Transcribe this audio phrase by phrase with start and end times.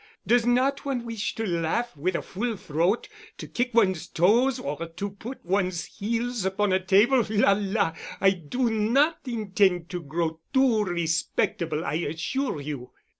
[0.25, 3.07] Does not one wish to laugh with a full throat,
[3.37, 7.23] to kick one's toes or to put one's heels upon a table?
[7.29, 7.93] La la!
[8.19, 12.89] I do not intend to grow too respectable, I assure you."